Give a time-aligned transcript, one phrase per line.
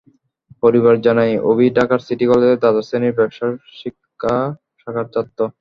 [0.63, 4.35] পরিবার জানায়, অভি ঢাকার সিটি কলেজের দ্বাদশ শ্রেণির ব্যবসায় শিক্ষা
[4.81, 5.41] শাখার ছাত্র।